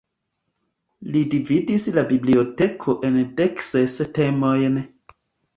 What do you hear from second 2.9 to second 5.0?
en dekses temojn.